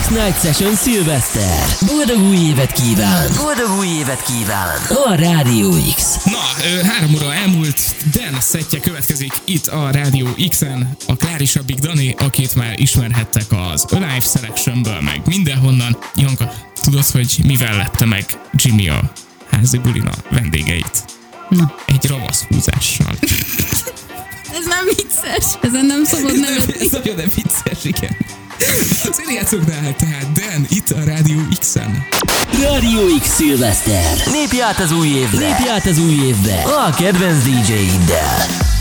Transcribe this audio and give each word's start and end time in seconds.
X-Night 0.00 0.40
Session 0.40 0.74
Szilveszter. 0.74 1.66
Boldog 1.86 2.28
új 2.28 2.36
évet 2.36 2.72
kíván! 2.72 3.28
Boldog 3.36 3.78
új 3.78 3.86
évet 3.86 4.22
kíván! 4.22 4.76
A 5.04 5.14
Rádió 5.14 5.70
X. 5.94 6.16
Na, 6.24 6.38
három 6.88 7.14
óra 7.14 7.34
elmúlt, 7.34 7.80
Dan 8.12 8.40
szettje 8.40 8.80
következik 8.80 9.32
itt 9.44 9.66
a 9.66 9.90
Rádió 9.90 10.26
X-en, 10.48 10.96
a 11.06 11.16
Klárisabbik 11.16 11.78
Dani, 11.78 12.14
akit 12.18 12.54
már 12.54 12.80
ismerhettek 12.80 13.44
az 13.72 13.84
Alive 13.84 14.20
Selectionből, 14.20 15.00
meg 15.00 15.20
mindenhonnan. 15.26 15.98
Janka, 16.14 16.52
tudod, 16.82 17.06
hogy 17.06 17.40
mivel 17.44 17.76
lette 17.76 18.04
meg 18.04 18.24
Jimmy 18.52 18.88
a 18.88 19.12
házi 19.50 19.78
bulina 19.78 20.12
vendégeit? 20.30 21.04
Na. 21.48 21.74
Egy 21.86 22.06
ravasz 22.06 22.42
húzással. 22.48 23.14
Ez 24.52 24.66
nem 24.66 24.84
vicces. 24.96 25.44
Ezen 25.62 25.86
nem 25.86 26.04
szabad 26.04 26.30
Ez 26.30 26.38
nevetni. 26.40 26.88
nagyon 26.92 27.14
nem 27.14 27.30
vicces, 27.34 27.84
igen. 27.84 28.16
Azért 29.10 29.32
játszoknál 29.32 29.94
tehát, 29.96 30.32
Dan, 30.32 30.66
itt 30.68 30.90
a 30.90 31.04
Rádió 31.04 31.38
X-en. 31.58 32.06
Rádió 32.62 33.00
X 33.20 33.28
Szilveszter. 33.34 34.16
Lépj 34.32 34.60
át 34.60 34.78
az 34.78 34.92
új 34.92 35.08
évbe. 35.08 35.38
Lépj 35.38 35.68
át 35.68 35.86
az 35.86 35.98
új 35.98 36.14
évbe. 36.14 36.62
A 36.62 36.90
kedvenc 36.90 37.42
DJ-iddel. 37.42 38.75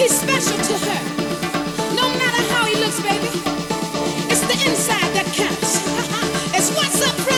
He's 0.00 0.18
special 0.18 0.56
to 0.56 0.78
her. 0.78 1.94
No 1.94 2.08
matter 2.16 2.42
how 2.54 2.64
he 2.64 2.74
looks, 2.76 3.02
baby, 3.02 3.28
it's 4.32 4.40
the 4.40 4.56
inside 4.66 5.12
that 5.12 5.26
counts. 5.34 5.76
it's 6.56 6.70
what's 6.74 7.06
up. 7.06 7.29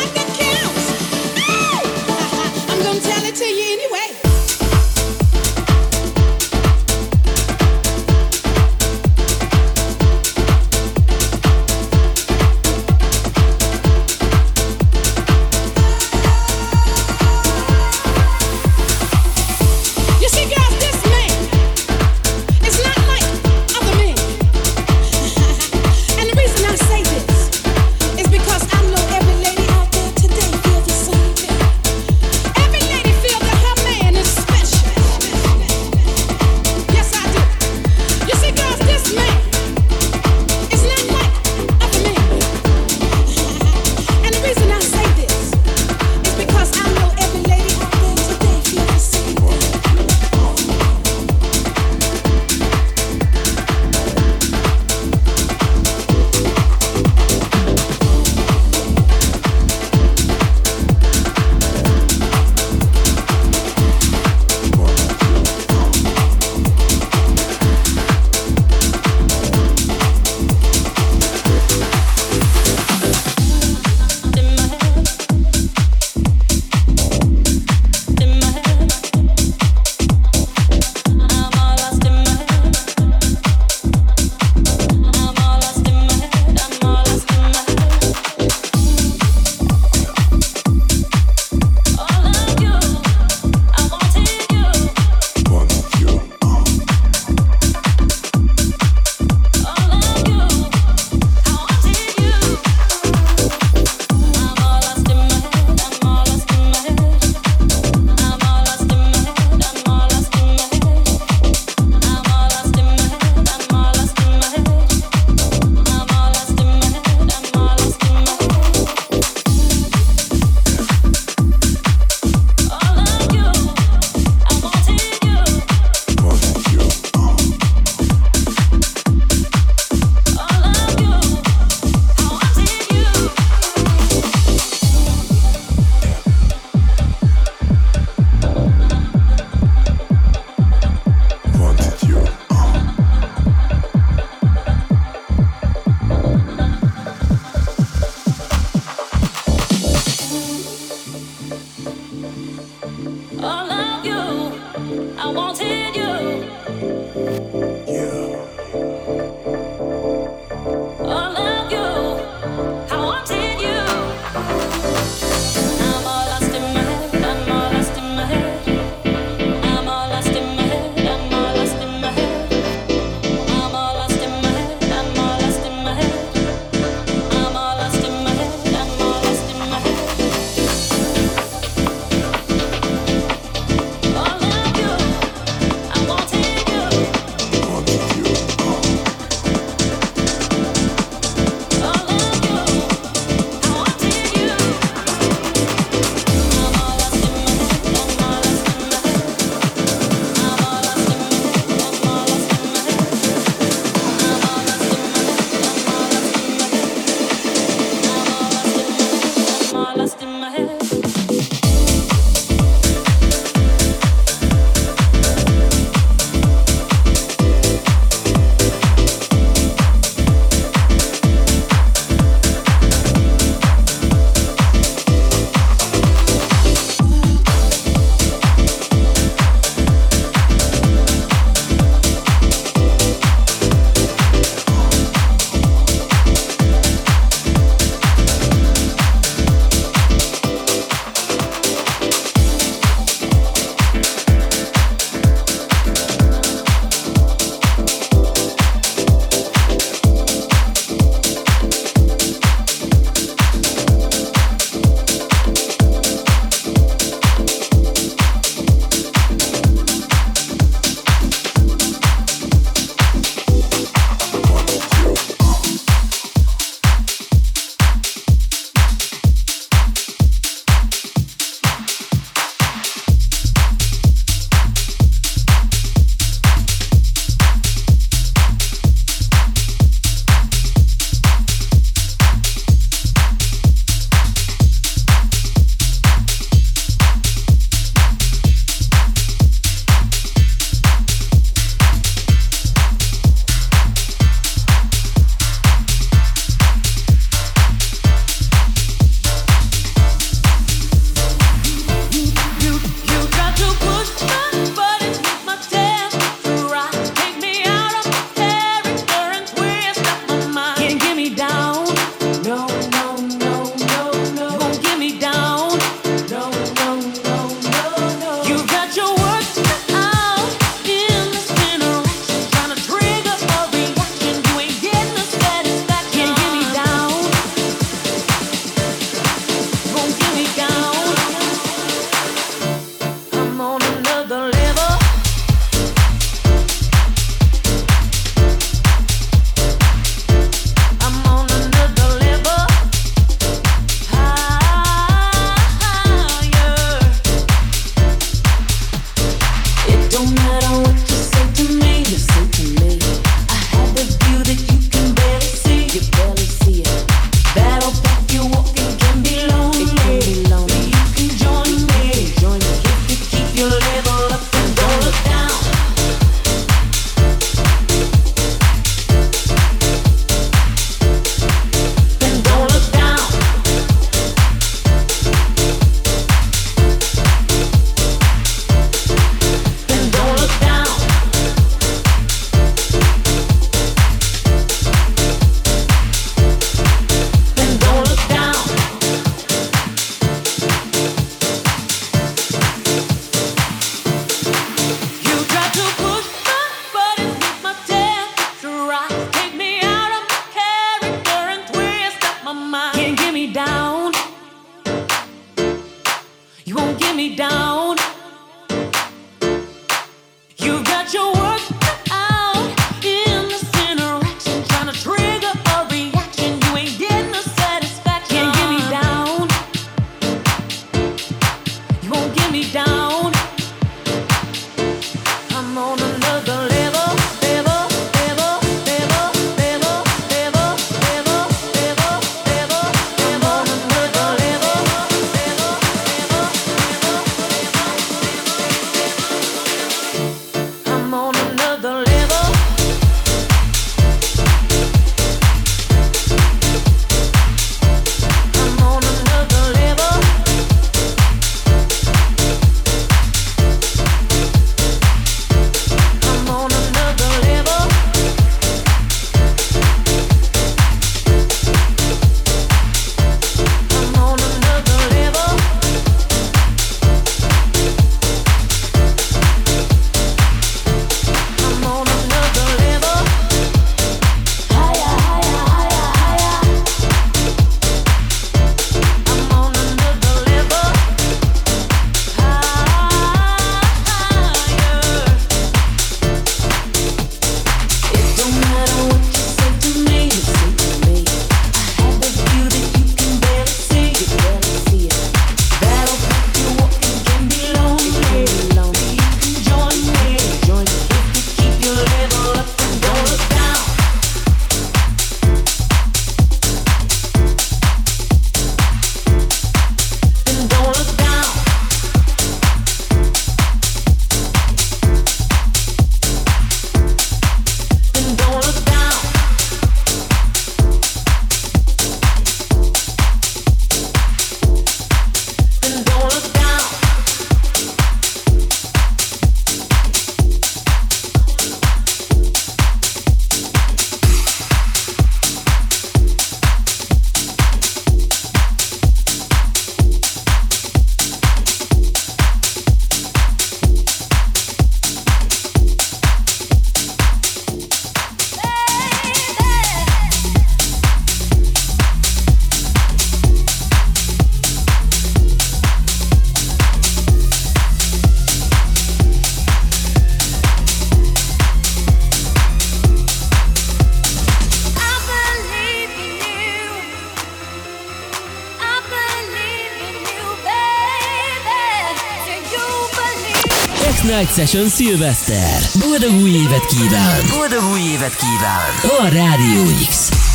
X-Night 574.10 574.54
Session 574.54 574.88
Szilveszter. 574.88 575.80
Boldog 575.98 576.42
új 576.42 576.50
évet 576.50 576.86
kíván! 576.86 577.40
Boldog 577.50 577.90
új 577.92 578.00
évet 578.00 578.36
kíván! 578.36 579.20
A 579.20 579.28
Rádió 579.28 579.84
X! 580.08 580.51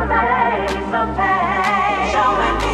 Showing 0.00 0.08
me 2.58 2.66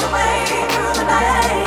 the 0.00 0.08
way 0.12 0.66
through 0.72 0.94
the 0.98 1.04
night. 1.04 1.59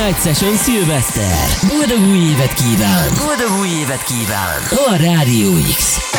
X-Night 0.00 0.22
Session 0.22 0.56
Szilveszter. 0.56 1.48
Boldog 1.68 2.08
új 2.08 2.18
évet 2.18 2.52
kíván! 2.52 3.08
Boldog 3.18 3.58
új 3.60 3.68
évet 3.68 4.02
kíván! 4.02 4.62
A 4.70 4.96
Rádió 4.96 5.52
X. 5.76 6.09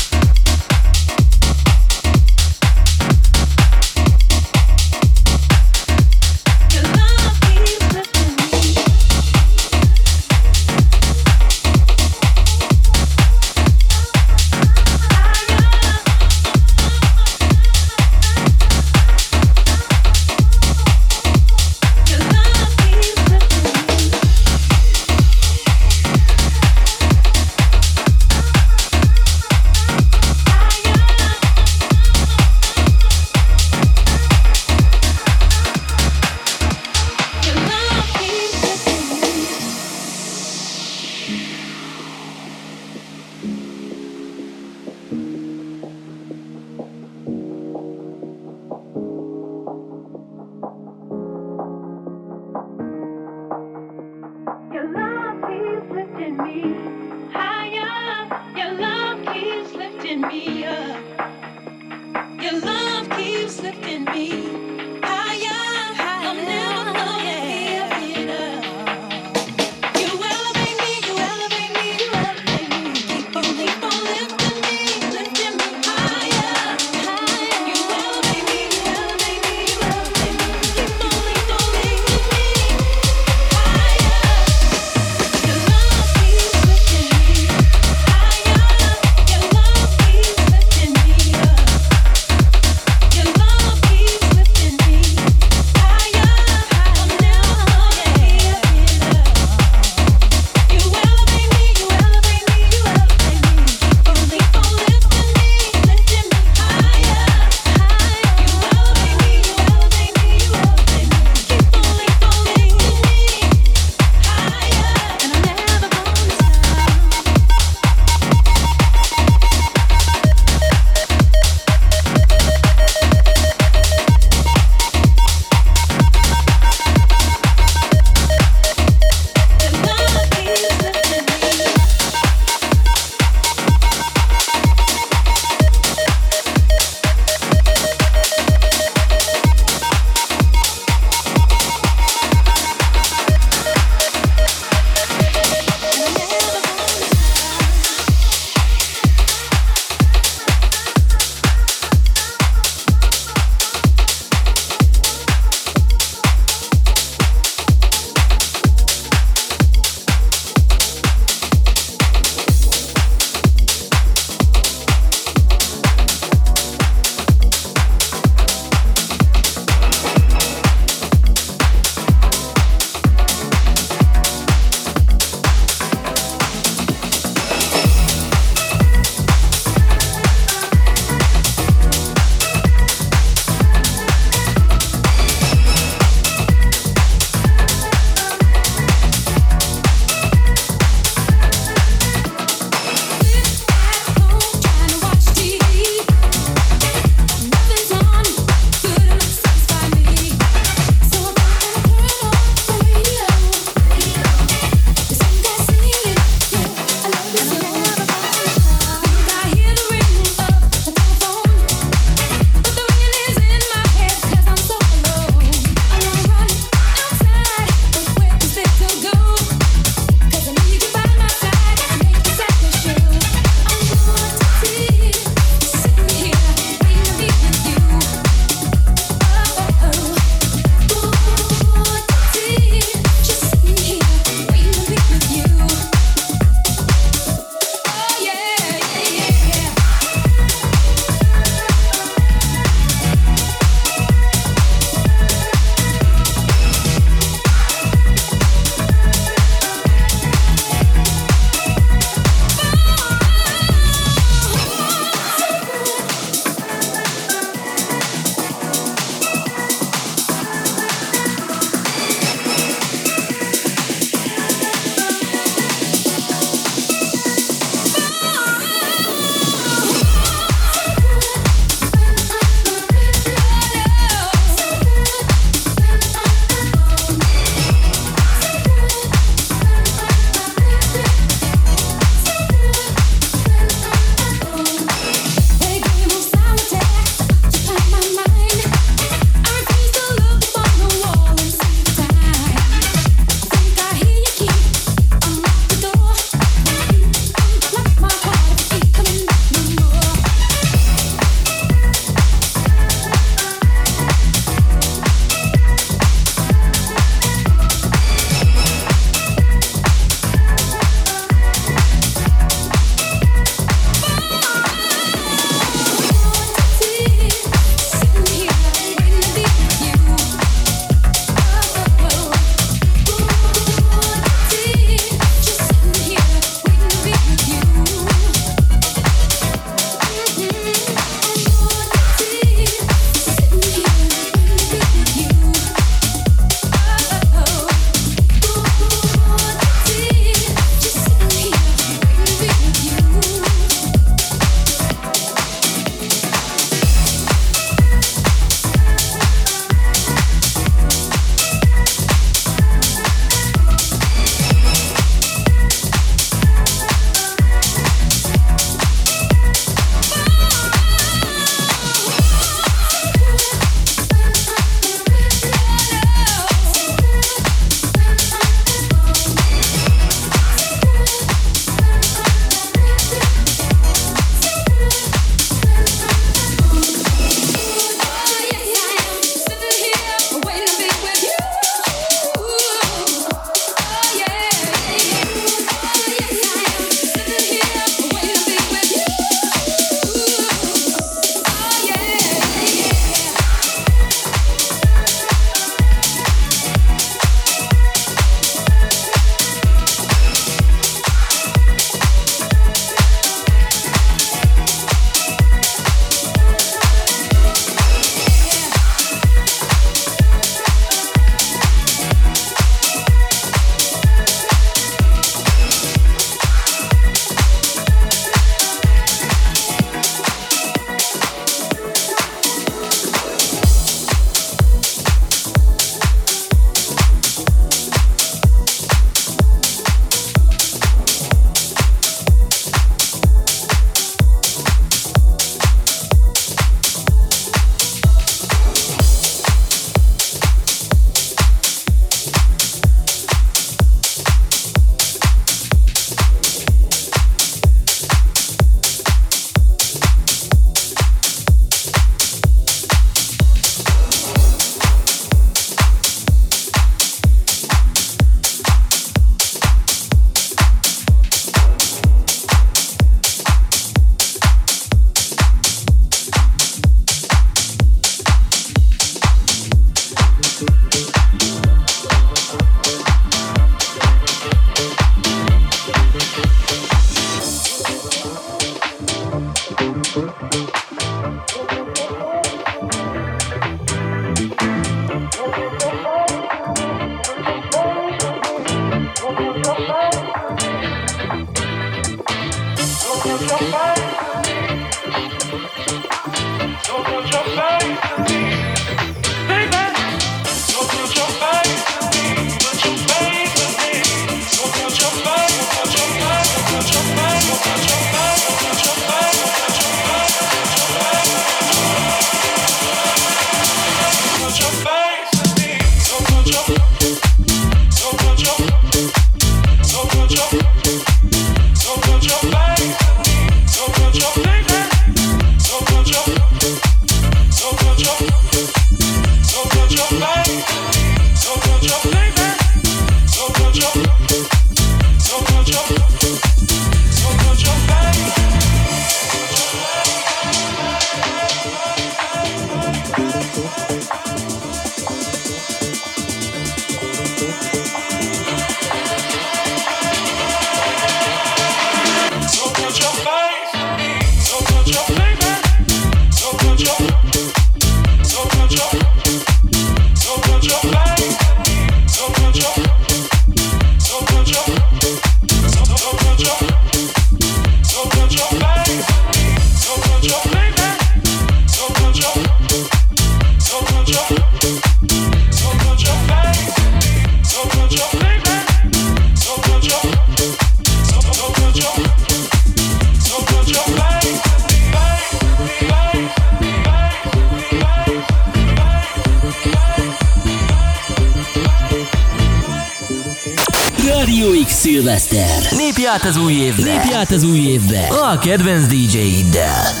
az 596.31 596.37
új 596.37 596.53
évbe! 596.53 596.83
Lépj 596.83 597.13
át 597.13 597.31
az 597.31 597.43
új 597.43 597.59
évbe! 597.59 598.07
A 598.07 598.37
kedvenc 598.37 598.85
DJ-iddel! 598.85 600.00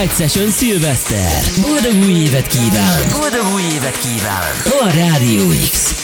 Night 0.00 0.16
Session 0.16 0.50
Szilveszter. 0.50 1.42
Boldog 1.60 2.04
új 2.04 2.12
évet 2.12 2.46
kíván! 2.46 3.08
Boldog 3.18 3.54
új 3.54 3.62
évet 3.62 3.98
kíván! 3.98 4.52
A 4.80 4.90
Rádió 4.94 5.48
X. 5.70 5.99